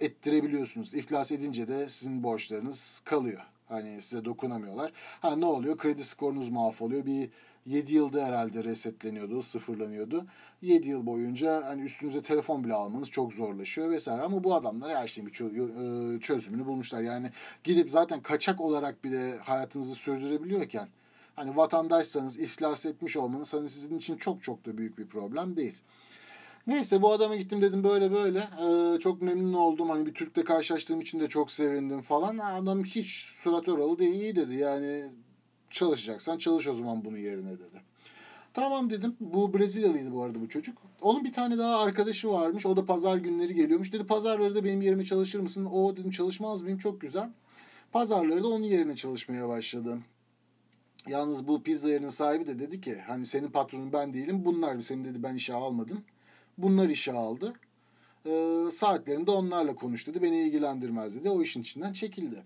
ettirebiliyorsunuz. 0.00 0.94
İflas 0.94 1.32
edince 1.32 1.68
de 1.68 1.88
sizin 1.88 2.22
borçlarınız 2.22 3.02
kalıyor. 3.04 3.42
Hani 3.68 4.02
size 4.02 4.24
dokunamıyorlar. 4.24 4.92
Ha 5.20 5.36
ne 5.36 5.46
oluyor? 5.46 5.78
Kredi 5.78 6.04
skorunuz 6.04 6.48
mahvoluyor. 6.48 7.06
Bir 7.06 7.30
7 7.66 7.94
yılda 7.94 8.26
herhalde 8.26 8.64
resetleniyordu, 8.64 9.42
sıfırlanıyordu. 9.42 10.26
7 10.62 10.88
yıl 10.88 11.06
boyunca 11.06 11.66
hani 11.66 11.82
üstünüze 11.82 12.22
telefon 12.22 12.64
bile 12.64 12.74
almanız 12.74 13.10
çok 13.10 13.32
zorlaşıyor 13.32 13.90
vesaire. 13.90 14.22
Ama 14.22 14.44
bu 14.44 14.54
adamlar 14.54 14.96
her 14.96 15.08
şeyin 15.08 15.30
bir 15.30 15.34
e, 16.16 16.20
çözümünü 16.20 16.66
bulmuşlar. 16.66 17.00
Yani 17.00 17.30
gidip 17.64 17.90
zaten 17.90 18.20
kaçak 18.20 18.60
olarak 18.60 19.04
bile 19.04 19.38
hayatınızı 19.38 19.94
sürdürebiliyorken 19.94 20.88
hani 21.36 21.56
vatandaşsanız 21.56 22.38
iflas 22.38 22.86
etmiş 22.86 23.16
olmanız 23.16 23.54
hani 23.54 23.68
sizin 23.68 23.98
için 23.98 24.16
çok 24.16 24.42
çok 24.42 24.66
da 24.66 24.78
büyük 24.78 24.98
bir 24.98 25.06
problem 25.06 25.56
değil. 25.56 25.74
Neyse 26.66 27.02
bu 27.02 27.12
adama 27.12 27.36
gittim 27.36 27.62
dedim 27.62 27.84
böyle 27.84 28.12
böyle. 28.12 28.38
Ee, 28.38 28.98
çok 28.98 29.22
memnun 29.22 29.52
oldum. 29.52 29.90
Hani 29.90 30.06
bir 30.06 30.14
Türk'le 30.14 30.44
karşılaştığım 30.44 31.00
için 31.00 31.20
de 31.20 31.28
çok 31.28 31.50
sevindim 31.50 32.02
falan. 32.02 32.38
Adam 32.38 32.84
hiç 32.84 33.24
surat 33.24 33.68
oralı 33.68 33.98
değil 33.98 34.14
iyi 34.14 34.36
dedi. 34.36 34.54
Yani 34.54 35.10
çalışacaksan 35.74 36.38
çalış 36.38 36.66
o 36.66 36.74
zaman 36.74 37.04
bunun 37.04 37.16
yerine 37.16 37.52
dedi. 37.52 37.82
Tamam 38.54 38.90
dedim. 38.90 39.16
Bu 39.20 39.54
Brezilyalıydı 39.54 40.12
bu 40.12 40.22
arada 40.22 40.40
bu 40.40 40.48
çocuk. 40.48 40.78
Onun 41.00 41.24
bir 41.24 41.32
tane 41.32 41.58
daha 41.58 41.80
arkadaşı 41.80 42.30
varmış. 42.30 42.66
O 42.66 42.76
da 42.76 42.86
pazar 42.86 43.16
günleri 43.16 43.54
geliyormuş. 43.54 43.92
Dedi 43.92 44.06
pazarları 44.06 44.54
da 44.54 44.64
benim 44.64 44.82
yerime 44.82 45.04
çalışır 45.04 45.40
mısın? 45.40 45.64
O 45.64 45.96
dedim 45.96 46.10
çalışmaz 46.10 46.62
mıyım? 46.62 46.78
Çok 46.78 47.00
güzel. 47.00 47.30
Pazarları 47.92 48.42
da 48.42 48.48
onun 48.48 48.64
yerine 48.64 48.96
çalışmaya 48.96 49.48
başladım. 49.48 50.04
Yalnız 51.08 51.48
bu 51.48 51.62
pizza 51.62 51.90
yerinin 51.90 52.08
sahibi 52.08 52.46
de 52.46 52.58
dedi 52.58 52.80
ki 52.80 52.98
hani 53.06 53.26
senin 53.26 53.48
patronun 53.48 53.92
ben 53.92 54.14
değilim. 54.14 54.44
Bunlar 54.44 54.80
seni 54.80 55.04
dedi 55.04 55.22
ben 55.22 55.34
işe 55.34 55.54
almadım. 55.54 56.04
Bunlar 56.58 56.88
işe 56.88 57.12
aldı. 57.12 57.52
Ee, 58.26 58.54
saatlerinde 58.72 59.30
onlarla 59.30 59.74
konuş 59.74 60.06
dedi. 60.06 60.22
Beni 60.22 60.40
ilgilendirmez 60.40 61.16
dedi. 61.16 61.30
O 61.30 61.42
işin 61.42 61.60
içinden 61.60 61.92
çekildi. 61.92 62.42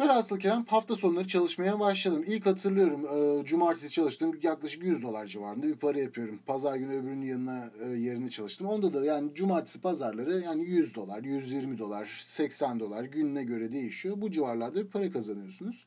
Velhasıl 0.00 0.38
Kerem 0.38 0.64
hafta 0.64 0.96
sonları 0.96 1.28
çalışmaya 1.28 1.80
başladım. 1.80 2.24
İlk 2.26 2.46
hatırlıyorum 2.46 3.06
e, 3.06 3.44
cumartesi 3.44 3.90
çalıştım 3.90 4.38
yaklaşık 4.42 4.82
100 4.82 5.02
dolar 5.02 5.26
civarında 5.26 5.66
bir 5.66 5.74
para 5.74 5.98
yapıyorum. 5.98 6.38
Pazar 6.46 6.76
günü 6.76 6.94
öbürünün 6.94 7.26
yanına 7.26 7.70
e, 7.84 7.88
yerini 7.88 8.30
çalıştım. 8.30 8.66
Onda 8.66 8.94
da 8.94 9.04
yani 9.04 9.34
cumartesi 9.34 9.80
pazarları 9.80 10.40
yani 10.40 10.64
100 10.64 10.94
dolar, 10.94 11.22
120 11.22 11.78
dolar, 11.78 12.24
80 12.26 12.80
dolar 12.80 13.04
gününe 13.04 13.44
göre 13.44 13.72
değişiyor. 13.72 14.20
Bu 14.20 14.30
civarlarda 14.30 14.74
bir 14.74 14.86
para 14.86 15.10
kazanıyorsunuz. 15.10 15.86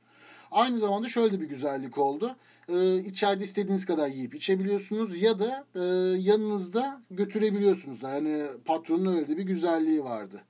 Aynı 0.51 0.79
zamanda 0.79 1.09
şöyle 1.09 1.41
bir 1.41 1.45
güzellik 1.45 1.97
oldu. 1.97 2.35
Ee, 2.69 2.97
içeride 2.97 3.43
istediğiniz 3.43 3.85
kadar 3.85 4.07
yiyip 4.07 4.35
içebiliyorsunuz 4.35 5.21
ya 5.21 5.39
da 5.39 5.65
e, 5.75 5.79
yanınızda 6.19 7.01
götürebiliyorsunuz. 7.11 8.03
Yani 8.03 8.43
patronun 8.65 9.15
öyle 9.15 9.37
bir 9.37 9.43
güzelliği 9.43 10.03
vardı. 10.03 10.41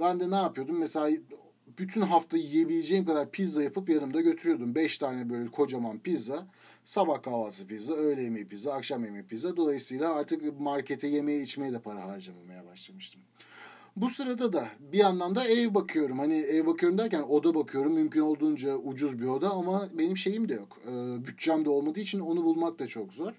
Ben 0.00 0.20
de 0.20 0.30
ne 0.30 0.36
yapıyordum? 0.36 0.78
Mesela 0.78 1.08
bütün 1.78 2.00
hafta 2.00 2.36
yiyebileceğim 2.36 3.04
kadar 3.04 3.30
pizza 3.30 3.62
yapıp 3.62 3.88
yanımda 3.88 4.20
götürüyordum. 4.20 4.74
Beş 4.74 4.98
tane 4.98 5.30
böyle 5.30 5.48
kocaman 5.48 5.98
pizza. 5.98 6.46
Sabah 6.84 7.22
kahvaltısı 7.22 7.66
pizza, 7.66 7.94
öğle 7.94 8.22
yemeği 8.22 8.48
pizza, 8.48 8.72
akşam 8.72 9.04
yemeği 9.04 9.24
pizza. 9.24 9.56
Dolayısıyla 9.56 10.14
artık 10.14 10.60
markete 10.60 11.08
yemeye 11.08 11.42
içmeye 11.42 11.72
de 11.72 11.80
para 11.80 12.04
harcamamaya 12.04 12.66
başlamıştım. 12.66 13.20
Bu 13.96 14.10
sırada 14.10 14.52
da 14.52 14.68
bir 14.80 14.98
yandan 14.98 15.34
da 15.34 15.44
ev 15.44 15.74
bakıyorum. 15.74 16.18
Hani 16.18 16.34
ev 16.34 16.66
bakıyorum 16.66 16.98
derken 16.98 17.22
oda 17.22 17.54
bakıyorum. 17.54 17.92
Mümkün 17.92 18.20
olduğunca 18.20 18.76
ucuz 18.76 19.20
bir 19.20 19.26
oda 19.26 19.50
ama 19.50 19.88
benim 19.92 20.16
şeyim 20.16 20.48
de 20.48 20.54
yok. 20.54 20.80
Ee, 20.86 21.26
bütçem 21.26 21.64
de 21.64 21.68
olmadığı 21.68 22.00
için 22.00 22.20
onu 22.20 22.44
bulmak 22.44 22.78
da 22.78 22.86
çok 22.86 23.12
zor. 23.12 23.32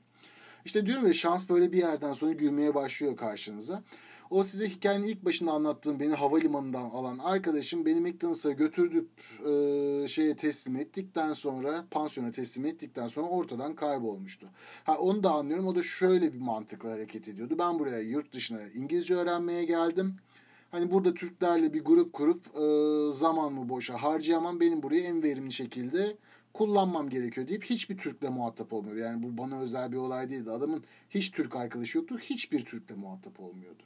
İşte 0.65 0.85
diyorum 0.85 1.07
ya 1.07 1.13
şans 1.13 1.49
böyle 1.49 1.71
bir 1.71 1.77
yerden 1.77 2.13
sonra 2.13 2.31
gülmeye 2.31 2.75
başlıyor 2.75 3.17
karşınıza. 3.17 3.83
O 4.29 4.43
size 4.43 4.69
hikayenin 4.69 5.07
ilk 5.07 5.25
başında 5.25 5.51
anlattığım 5.51 5.99
beni 5.99 6.13
havalimanından 6.13 6.89
alan 6.89 7.17
arkadaşım 7.17 7.85
beni 7.85 8.01
McDonald's'a 8.01 8.51
götürdüp 8.51 9.09
e, 9.45 10.07
şeye 10.07 10.35
teslim 10.35 10.75
ettikten 10.75 11.33
sonra 11.33 11.85
pansiyona 11.91 12.31
teslim 12.31 12.65
ettikten 12.65 13.07
sonra 13.07 13.27
ortadan 13.27 13.75
kaybolmuştu. 13.75 14.47
Ha 14.83 14.97
onu 14.97 15.23
da 15.23 15.31
anlıyorum. 15.31 15.67
O 15.67 15.75
da 15.75 15.81
şöyle 15.83 16.33
bir 16.33 16.39
mantıkla 16.39 16.91
hareket 16.91 17.27
ediyordu. 17.27 17.55
Ben 17.59 17.79
buraya 17.79 17.99
yurt 17.99 18.33
dışına 18.33 18.61
İngilizce 18.61 19.15
öğrenmeye 19.15 19.65
geldim. 19.65 20.15
Hani 20.71 20.91
burada 20.91 21.13
Türklerle 21.13 21.73
bir 21.73 21.83
grup 21.83 22.13
kurup 22.13 22.47
e, 22.47 23.11
zamanımı 23.11 23.69
boşa 23.69 24.03
harcayamam. 24.03 24.59
Benim 24.59 24.83
burayı 24.83 25.03
en 25.03 25.23
verimli 25.23 25.51
şekilde 25.51 26.17
kullanmam 26.53 27.09
gerekiyor 27.09 27.47
deyip 27.47 27.63
hiçbir 27.63 27.97
Türk'le 27.97 28.29
muhatap 28.29 28.73
olmuyor. 28.73 28.95
Yani 28.95 29.23
bu 29.23 29.37
bana 29.37 29.59
özel 29.59 29.91
bir 29.91 29.97
olay 29.97 30.29
değildi. 30.29 30.51
Adamın 30.51 30.83
hiç 31.09 31.31
Türk 31.31 31.55
arkadaşı 31.55 31.97
yoktu. 31.97 32.17
Hiçbir 32.19 32.65
Türk'le 32.65 32.97
muhatap 32.97 33.39
olmuyordu. 33.39 33.83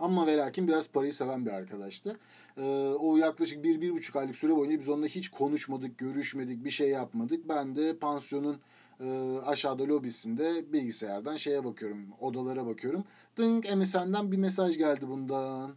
Ama 0.00 0.26
ve 0.26 0.36
lakin 0.36 0.68
biraz 0.68 0.88
parayı 0.88 1.12
seven 1.12 1.46
bir 1.46 1.50
arkadaştı. 1.50 2.16
Ee, 2.56 2.62
o 3.00 3.16
yaklaşık 3.16 3.64
bir, 3.64 3.80
bir 3.80 3.92
buçuk 3.92 4.16
aylık 4.16 4.36
süre 4.36 4.56
boyunca 4.56 4.80
biz 4.80 4.88
onunla 4.88 5.06
hiç 5.06 5.28
konuşmadık, 5.28 5.98
görüşmedik, 5.98 6.64
bir 6.64 6.70
şey 6.70 6.88
yapmadık. 6.88 7.48
Ben 7.48 7.76
de 7.76 7.96
pansiyonun 7.96 8.60
e, 9.00 9.38
aşağıda 9.46 9.82
lobisinde 9.82 10.72
bilgisayardan 10.72 11.36
şeye 11.36 11.64
bakıyorum, 11.64 12.06
odalara 12.20 12.66
bakıyorum. 12.66 13.04
Dınk 13.36 13.76
MSN'den 13.76 14.32
bir 14.32 14.36
mesaj 14.36 14.78
geldi 14.78 15.08
bundan. 15.08 15.72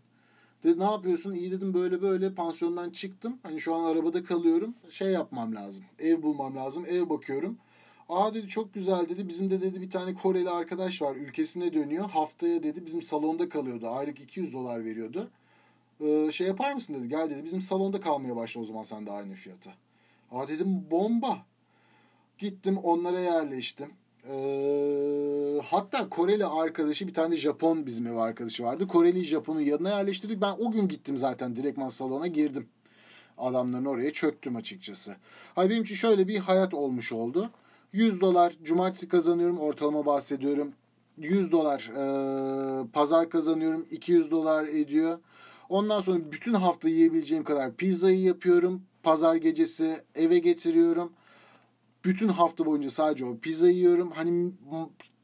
Dedi 0.64 0.80
ne 0.80 0.84
yapıyorsun? 0.84 1.34
İyi 1.34 1.52
dedim 1.52 1.74
böyle 1.74 2.02
böyle 2.02 2.34
pansiyondan 2.36 2.90
çıktım. 2.90 3.38
Hani 3.44 3.62
şu 3.62 3.76
an 3.76 3.84
arabada 3.84 4.24
kalıyorum. 4.24 4.76
Şey 4.90 5.12
yapmam 5.12 5.56
lazım. 5.56 5.86
Ev 6.00 6.22
bulmam 6.22 6.56
lazım. 6.56 6.86
Ev 6.88 7.10
bakıyorum. 7.10 7.58
Aa 8.14 8.34
dedi 8.34 8.48
çok 8.48 8.74
güzel 8.74 9.10
dedi. 9.10 9.28
Bizim 9.28 9.50
de 9.50 9.62
dedi 9.62 9.82
bir 9.82 9.90
tane 9.90 10.14
Koreli 10.14 10.50
arkadaş 10.50 11.02
var. 11.02 11.16
Ülkesine 11.16 11.74
dönüyor. 11.74 12.10
Haftaya 12.10 12.64
dedi 12.64 12.86
bizim 12.86 13.02
salonda 13.02 13.50
kalıyordu. 13.50 13.90
Aylık 13.90 14.20
200 14.20 14.54
dolar 14.54 14.86
veriyordu. 14.86 15.30
Ee, 16.02 16.32
şey 16.32 16.48
yapar 16.48 16.74
mısın 16.74 16.94
dedi. 16.94 17.10
Gel 17.10 17.30
dedi 17.30 17.44
bizim 17.44 17.62
salonda 17.62 18.02
kalmaya 18.02 18.36
başla 18.36 18.62
o 18.62 18.64
zaman 18.64 18.84
sen 18.84 19.06
de 19.06 19.12
aynı 19.12 19.34
fiyata. 19.34 19.72
Aa 20.32 20.48
dedim 20.48 20.86
bomba. 20.92 21.38
Gittim 22.38 22.78
onlara 22.78 23.20
yerleştim. 23.20 23.90
Ee, 24.30 25.62
hatta 25.66 26.10
Koreli 26.10 26.46
arkadaşı 26.46 27.08
bir 27.08 27.14
tane 27.14 27.36
Japon 27.36 27.86
bizim 27.86 28.08
ev 28.08 28.16
arkadaşı 28.16 28.64
vardı. 28.64 28.88
Koreli 28.88 29.24
Japon'un 29.24 29.62
yanına 29.62 29.90
yerleştirdik. 29.90 30.42
Ben 30.42 30.56
o 30.60 30.72
gün 30.72 30.88
gittim 30.88 31.18
zaten 31.18 31.56
direktman 31.56 31.90
salona 31.90 32.28
girdim. 32.28 32.68
Adamların 33.38 33.86
oraya 33.86 34.14
çöktüm 34.14 34.56
açıkçası. 34.56 35.16
Hayır 35.56 35.70
benim 35.70 35.84
için 35.84 35.96
şöyle 35.96 36.28
bir 36.28 36.38
hayat 36.38 36.74
olmuş 36.74 37.12
oldu. 37.12 37.52
100 37.94 38.22
dolar 38.22 38.54
cumartesi 38.64 39.08
kazanıyorum 39.08 39.60
ortalama 39.60 40.06
bahsediyorum. 40.06 40.74
100 41.18 41.52
dolar 41.52 41.92
e, 41.96 42.88
pazar 42.88 43.30
kazanıyorum 43.30 43.86
200 43.92 44.32
dolar 44.32 44.64
ediyor. 44.64 45.20
Ondan 45.70 46.02
sonra 46.02 46.32
bütün 46.32 46.54
hafta 46.54 46.90
yiyebileceğim 46.90 47.44
kadar 47.44 47.76
pizzayı 47.76 48.20
yapıyorum. 48.20 48.82
Pazar 49.04 49.36
gecesi 49.36 50.04
eve 50.16 50.40
getiriyorum. 50.40 51.14
Bütün 52.06 52.28
hafta 52.28 52.66
boyunca 52.66 52.90
sadece 52.90 53.26
o 53.26 53.38
pizza 53.38 53.70
yiyorum. 53.70 54.12
Hani 54.12 54.52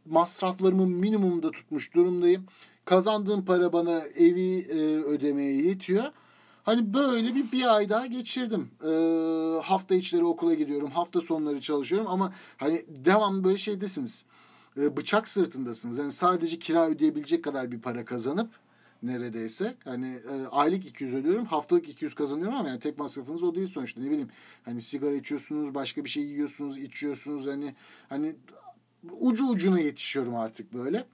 masraflarımı 0.06 0.88
minimumda 0.88 1.52
tutmuş 1.52 1.96
durumdayım. 1.96 2.46
Kazandığım 2.86 3.46
para 3.46 3.74
bana 3.74 4.00
evi 4.00 4.60
e, 4.60 4.76
ödemeye 5.04 5.56
yetiyor. 5.56 6.04
Hani 6.64 6.94
böyle 6.94 7.36
bir 7.36 7.52
bir 7.52 7.76
ay 7.76 7.90
daha 7.90 8.06
geçirdim. 8.06 8.72
Ee, 8.84 8.88
hafta 9.62 9.96
içleri 9.96 10.24
okula 10.24 10.54
gidiyorum. 10.54 10.92
Hafta 10.92 11.22
sonları 11.22 11.62
çalışıyorum 11.62 12.08
ama 12.10 12.34
hani 12.58 12.86
devam 12.88 13.44
böyle 13.44 13.58
şeydesiniz. 13.58 14.26
Ee, 14.78 14.98
bıçak 14.98 15.28
sırtındasınız. 15.28 15.98
Yani 15.98 16.12
sadece 16.12 16.60
kira 16.60 16.88
ödeyebilecek 16.88 17.44
kadar 17.44 17.72
bir 17.72 17.82
para 17.82 18.06
kazanıp 18.06 18.50
neredeyse. 19.04 19.76
Hani 19.84 20.08
e, 20.08 20.48
aylık 20.52 20.86
200 20.86 21.14
ödüyorum, 21.14 21.46
haftalık 21.46 21.90
200 21.90 22.16
kazanıyorum 22.16 22.56
ama 22.56 22.70
yani 22.70 22.80
tek 22.80 22.98
masrafınız 22.98 23.44
o 23.44 23.56
değil 23.56 23.68
sonuçta. 23.68 24.02
Ne 24.02 24.10
bileyim 24.10 24.30
hani 24.66 24.82
sigara 24.82 25.16
içiyorsunuz, 25.16 25.76
başka 25.76 26.04
bir 26.04 26.10
şey 26.10 26.24
yiyorsunuz, 26.24 26.78
içiyorsunuz 26.78 27.48
hani 27.48 27.76
hani 28.10 28.36
ucu 29.20 29.48
ucuna 29.48 29.80
yetişiyorum 29.80 30.36
artık 30.36 30.74
böyle. 30.74 31.06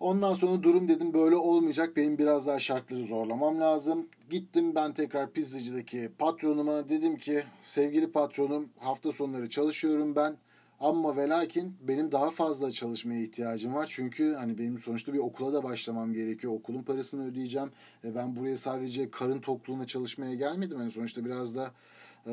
Ondan 0.00 0.34
sonra 0.34 0.62
durum 0.62 0.88
dedim 0.88 1.14
böyle 1.14 1.36
olmayacak. 1.36 1.96
Benim 1.96 2.18
biraz 2.18 2.46
daha 2.46 2.58
şartları 2.58 3.04
zorlamam 3.04 3.60
lazım. 3.60 4.06
Gittim 4.30 4.74
ben 4.74 4.92
tekrar 4.92 5.32
pizzacıdaki 5.32 6.10
patronuma 6.18 6.88
dedim 6.88 7.16
ki 7.16 7.42
sevgili 7.62 8.12
patronum 8.12 8.68
hafta 8.78 9.12
sonları 9.12 9.50
çalışıyorum 9.50 10.16
ben. 10.16 10.36
Ama 10.80 11.16
ve 11.16 11.28
lakin 11.28 11.76
benim 11.88 12.12
daha 12.12 12.30
fazla 12.30 12.72
çalışmaya 12.72 13.22
ihtiyacım 13.22 13.74
var. 13.74 13.86
Çünkü 13.90 14.34
hani 14.34 14.58
benim 14.58 14.78
sonuçta 14.78 15.12
bir 15.12 15.18
okula 15.18 15.52
da 15.52 15.62
başlamam 15.62 16.12
gerekiyor. 16.12 16.52
Okulun 16.52 16.82
parasını 16.82 17.26
ödeyeceğim. 17.26 17.70
E 18.04 18.14
ben 18.14 18.36
buraya 18.36 18.56
sadece 18.56 19.10
karın 19.10 19.40
tokluğuna 19.40 19.86
çalışmaya 19.86 20.34
gelmedim. 20.34 20.78
Yani 20.78 20.90
sonuçta 20.90 21.24
biraz 21.24 21.56
da 21.56 21.70
e, 22.26 22.32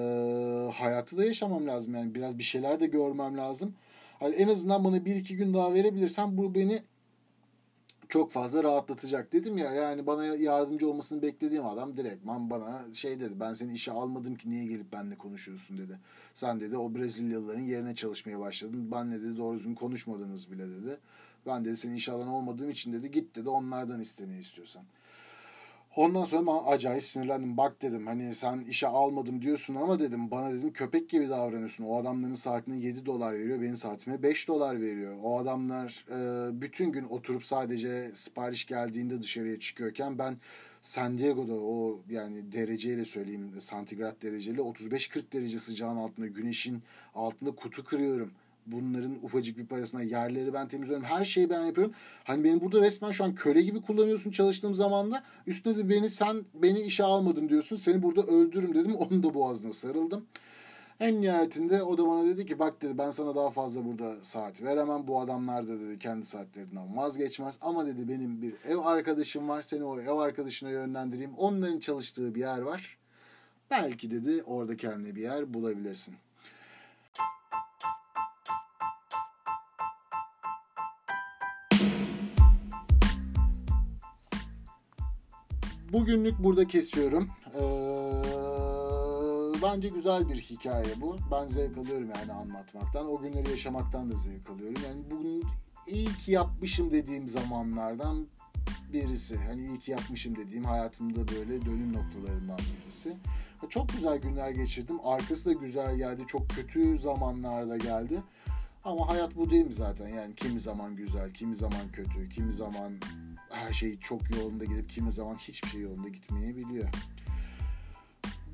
hayatı 0.74 1.18
da 1.18 1.26
yaşamam 1.26 1.68
lazım. 1.68 1.96
Yani 1.96 2.16
biraz 2.16 2.38
bir 2.38 2.44
şeyler 2.44 2.80
de 2.80 2.88
görmem 2.88 3.38
lazım. 3.38 3.74
Hani 4.20 4.36
en 4.36 4.48
azından 4.48 4.84
bana 4.84 5.06
bir 5.06 5.16
iki 5.16 5.36
gün 5.36 5.54
daha 5.54 5.74
verebilirsem 5.74 6.38
bu 6.38 6.56
beni 6.56 6.82
çok 8.10 8.32
fazla 8.32 8.64
rahatlatacak 8.64 9.34
dedim 9.34 9.58
ya 9.58 9.72
yani 9.72 10.08
bana 10.08 10.26
yardımcı 10.26 10.90
olmasını 10.90 11.22
beklediğim 11.22 11.66
adam 11.66 11.98
direktman 11.98 12.50
bana 12.50 12.94
şey 12.94 13.20
dedi 13.20 13.40
ben 13.40 13.54
seni 13.54 13.74
işe 13.74 13.92
almadım 13.92 14.36
ki 14.36 14.50
niye 14.50 14.66
gelip 14.66 14.94
benimle 14.94 15.18
konuşuyorsun 15.18 15.78
dedi. 15.78 16.00
Sen 16.36 16.60
dedi 16.60 16.78
o 16.78 16.96
Brezilyalıların 16.96 17.62
yerine 17.62 17.96
çalışmaya 17.96 18.40
başladın. 18.40 18.92
Ben 18.92 19.12
ne 19.12 19.22
dedi 19.22 19.38
doğru 19.38 19.58
düzgün 19.58 19.76
konuşmadınız 19.76 20.52
bile 20.52 20.70
dedi. 20.70 20.98
Ben 21.46 21.66
dedi 21.66 21.78
senin 21.78 21.96
iş 21.96 22.10
alanı 22.10 22.36
olmadığım 22.36 22.70
için 22.70 22.94
dedi 22.94 23.12
git 23.12 23.36
dedi 23.36 23.50
onlardan 23.50 24.00
iste 24.00 24.30
ne 24.30 24.40
istiyorsan. 24.40 24.84
Ondan 25.98 26.24
sonra 26.24 26.48
ben 26.48 26.72
acayip 26.72 27.06
sinirlendim. 27.06 27.58
Bak 27.58 27.82
dedim 27.82 28.08
hani 28.08 28.36
sen 28.36 28.60
işe 28.60 28.88
almadım 28.88 29.42
diyorsun 29.42 29.76
ama 29.76 30.00
dedim 30.00 30.32
bana 30.32 30.54
dedim 30.54 30.74
köpek 30.74 31.10
gibi 31.10 31.30
davranıyorsun. 31.30 31.84
O 31.84 31.98
adamların 31.98 32.34
saatine 32.34 32.78
7 32.78 33.06
dolar 33.06 33.34
veriyor. 33.34 33.62
Benim 33.62 33.78
saatime 33.78 34.24
5 34.24 34.48
dolar 34.48 34.82
veriyor. 34.82 35.16
O 35.24 35.40
adamlar 35.40 36.06
e, 36.12 36.62
bütün 36.62 36.92
gün 36.92 37.04
oturup 37.04 37.46
sadece 37.46 38.12
sipariş 38.14 38.66
geldiğinde 38.66 39.22
dışarıya 39.22 39.60
çıkıyorken 39.60 40.18
ben 40.18 40.38
San 40.82 41.18
Diego'da 41.18 41.54
o 41.54 42.00
yani 42.10 42.52
dereceyle 42.52 43.06
söyleyeyim 43.06 43.52
santigrat 43.60 44.24
dereceyle 44.24 44.62
35-40 44.62 45.32
derece 45.34 45.60
sıcağın 45.60 45.98
altında 45.98 46.28
güneşin 46.28 46.84
altında 47.16 47.52
kutu 47.52 47.84
kırıyorum. 47.84 48.32
Bunların 48.68 49.16
ufacık 49.24 49.58
bir 49.58 49.66
parasına 49.66 50.02
yerleri 50.02 50.54
ben 50.54 50.68
temizliyorum. 50.68 51.06
Her 51.06 51.26
şeyi 51.26 51.50
ben 51.50 51.66
yapıyorum. 51.66 51.94
Hani 52.24 52.44
beni 52.44 52.62
burada 52.62 52.82
resmen 52.82 53.12
şu 53.12 53.24
an 53.24 53.36
köle 53.36 53.62
gibi 53.62 53.82
kullanıyorsun 53.82 54.32
çalıştığım 54.32 54.74
zaman 54.74 55.12
da. 55.12 55.24
Üstüne 55.48 55.78
de 55.78 55.90
beni 55.90 56.10
sen 56.10 56.46
beni 56.54 56.80
işe 56.82 57.04
almadın 57.04 57.50
diyorsun. 57.50 57.76
Seni 57.76 58.04
burada 58.04 58.22
öldürürüm 58.22 58.76
dedim. 58.76 58.96
Onun 58.96 59.24
da 59.24 59.34
boğazına 59.34 59.74
sarıldım. 59.74 60.26
En 61.00 61.22
nihayetinde 61.22 61.84
o 61.84 61.98
da 61.98 62.08
bana 62.08 62.26
dedi 62.26 62.46
ki 62.46 62.60
bak 62.60 62.82
dedi 62.82 62.98
ben 62.98 63.10
sana 63.10 63.36
daha 63.36 63.52
fazla 63.52 63.86
burada 63.86 64.16
saat 64.24 64.62
veremem. 64.62 65.08
Bu 65.08 65.20
adamlar 65.22 65.68
da 65.68 65.80
dedi 65.80 66.00
kendi 66.00 66.26
saatlerinden 66.26 66.98
vazgeçmez. 66.98 67.60
Ama 67.62 67.86
dedi 67.86 68.08
benim 68.08 68.42
bir 68.42 68.54
ev 68.68 68.78
arkadaşım 68.78 69.50
var. 69.50 69.62
Seni 69.62 69.84
o 69.84 70.00
ev 70.00 70.18
arkadaşına 70.18 70.70
yönlendireyim. 70.70 71.34
Onların 71.38 71.80
çalıştığı 71.80 72.36
bir 72.36 72.40
yer 72.40 72.62
var. 72.62 72.98
Belki 73.72 74.12
dedi 74.12 74.44
orada 74.44 74.78
kendine 74.78 75.16
bir 75.16 75.22
yer 75.22 75.54
bulabilirsin. 75.54 76.16
Bugünlük 85.94 86.40
burada 86.40 86.68
kesiyorum. 86.68 87.30
Ee, 87.56 87.62
bence 89.64 89.90
güzel 89.90 90.30
bir 90.30 90.36
hikaye 90.36 91.02
bu. 91.02 91.18
Ben 91.32 91.48
zevk 91.48 91.78
alıyorum 91.78 92.10
yani 92.16 92.34
anlatmaktan. 92.34 93.10
O 93.10 93.22
günleri 93.22 93.50
yaşamaktan 93.50 94.12
da 94.12 94.16
zevk 94.16 94.50
alıyorum. 94.50 94.82
Yani 94.88 95.02
bugün 95.12 95.44
iyi 95.88 96.08
ki 96.08 96.32
yapmışım 96.32 96.92
dediğim 96.92 97.28
zamanlardan 97.28 98.28
birisi. 98.94 99.38
Hani 99.38 99.66
iyi 99.66 99.80
ki 99.80 99.92
yapmışım 99.92 100.36
dediğim 100.36 100.64
hayatımda 100.64 101.28
böyle 101.28 101.66
dönüm 101.66 101.94
noktalarından 101.94 102.60
birisi. 102.82 103.18
Çok 103.70 103.90
güzel 103.90 104.18
günler 104.18 104.50
geçirdim. 104.50 104.98
Arkası 105.04 105.46
da 105.46 105.54
güzel 105.54 105.96
geldi. 105.96 106.24
Çok 106.28 106.50
kötü 106.50 106.98
zamanlarda 106.98 107.78
geldi. 107.78 108.24
Ama 108.84 109.10
hayat 109.10 109.36
bu 109.36 109.50
değil 109.50 109.66
mi 109.66 109.74
zaten? 109.74 110.08
Yani 110.08 110.36
kimi 110.36 110.60
zaman 110.60 110.96
güzel, 110.96 111.34
kimi 111.34 111.56
zaman 111.56 111.92
kötü, 111.94 112.30
kimi 112.30 112.54
zaman 112.54 112.92
her 113.50 113.74
şey 113.74 114.00
çok 114.00 114.36
yolunda 114.36 114.66
gidip 114.66 114.90
kimi 114.90 115.12
zaman 115.12 115.36
hiçbir 115.36 115.68
şey 115.68 115.82
yolunda 115.82 116.08
gitmeyebiliyor. 116.08 116.90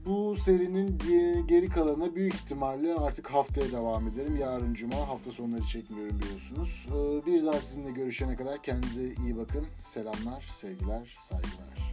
Bu 0.05 0.35
serinin 0.35 0.97
geri 1.47 1.69
kalanına 1.69 2.15
büyük 2.15 2.33
ihtimalle 2.33 2.95
artık 2.95 3.31
haftaya 3.31 3.71
devam 3.71 4.07
ederim. 4.07 4.35
Yarın 4.35 4.73
cuma 4.73 4.95
hafta 4.95 5.31
sonları 5.31 5.61
çekmiyorum 5.61 6.19
biliyorsunuz. 6.19 6.87
Bir 7.25 7.45
daha 7.45 7.61
sizinle 7.61 7.91
görüşene 7.91 8.35
kadar 8.35 8.63
kendinize 8.63 9.13
iyi 9.13 9.37
bakın. 9.37 9.67
Selamlar, 9.81 10.47
sevgiler, 10.51 11.17
saygılar. 11.19 11.92